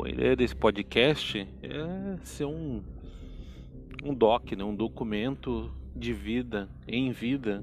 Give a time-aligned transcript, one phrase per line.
[0.00, 2.82] Bom, a ideia desse podcast é ser um,
[4.02, 4.64] um doc, né?
[4.64, 7.62] um documento de vida, em vida,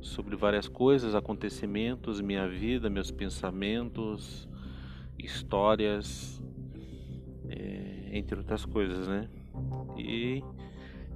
[0.00, 4.48] sobre várias coisas, acontecimentos, minha vida, meus pensamentos,
[5.18, 6.40] histórias,
[7.48, 9.28] é, entre outras coisas, né?
[9.98, 10.44] E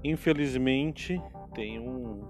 [0.03, 1.23] infelizmente
[1.55, 2.25] tem um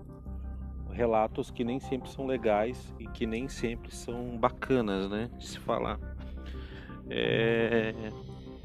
[0.90, 5.58] relatos que nem sempre são legais e que nem sempre são bacanas, né, de se
[5.58, 5.98] falar.
[7.08, 7.94] É,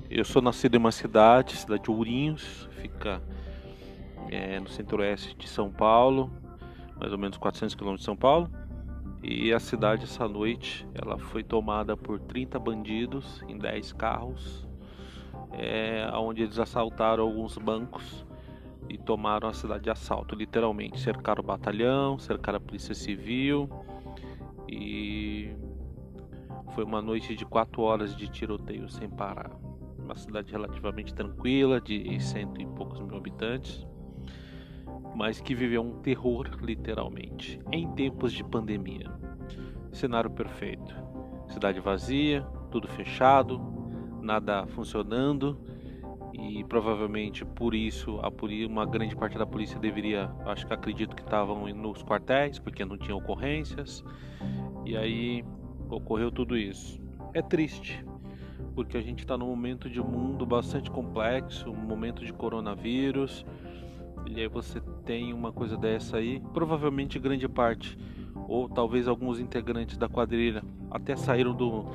[0.10, 3.22] eu sou nascido em uma cidade, cidade de Ourinhos, fica
[4.30, 6.32] é, no centro-oeste de São Paulo,
[7.00, 8.50] mais ou menos 400 quilômetros de São Paulo.
[9.22, 14.66] E a cidade essa noite ela foi tomada por 30 bandidos em 10 carros,
[15.52, 18.26] é, onde eles assaltaram alguns bancos
[18.88, 21.00] e tomaram a cidade de assalto, literalmente.
[21.00, 23.70] Cercaram o batalhão, cercaram a polícia civil
[24.68, 25.54] e
[26.80, 29.52] foi uma noite de 4 horas de tiroteio sem parar.
[29.98, 33.86] Uma cidade relativamente tranquila, de cento e poucos mil habitantes
[35.14, 39.12] mas que viveu um terror literalmente em tempos de pandemia.
[39.92, 40.96] Cenário perfeito.
[41.50, 43.60] Cidade vazia, tudo fechado,
[44.22, 45.60] nada funcionando
[46.32, 48.32] e provavelmente por isso a
[48.68, 52.98] uma grande parte da polícia deveria, acho que acredito que estavam nos quartéis porque não
[52.98, 54.02] tinha ocorrências
[54.86, 55.44] e aí
[55.90, 57.00] ocorreu tudo isso.
[57.34, 58.04] É triste
[58.76, 63.46] porque a gente está num momento de um mundo bastante complexo, um momento de coronavírus
[64.26, 67.98] e aí você tem uma coisa dessa aí, provavelmente grande parte,
[68.48, 71.86] ou talvez alguns integrantes da quadrilha até saíram do,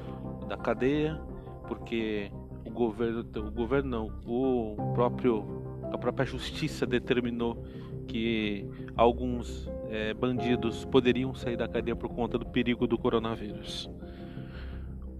[0.49, 1.21] da cadeia,
[1.69, 2.31] porque
[2.67, 5.45] o governo, o governo não, o próprio,
[5.93, 7.65] a própria justiça determinou
[8.07, 13.91] que alguns é, bandidos poderiam sair da cadeia por conta do perigo do coronavírus.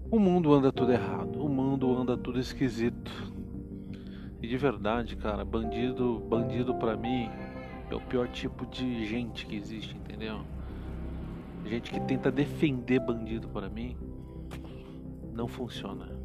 [0.09, 3.11] O mundo anda tudo errado, o mundo anda tudo esquisito.
[4.41, 7.29] E de verdade, cara, bandido, bandido para mim
[7.89, 10.41] é o pior tipo de gente que existe, entendeu?
[11.65, 13.97] Gente que tenta defender bandido para mim
[15.33, 16.24] não funciona.